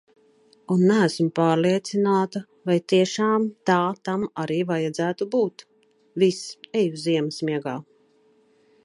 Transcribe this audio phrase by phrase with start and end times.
[0.75, 3.77] Un neesmu pārliecināta, vai tiešām tā
[4.09, 5.65] tam arī vajadzētu būt.
[6.25, 6.43] Viss,
[6.83, 7.77] eju ziemas miegā!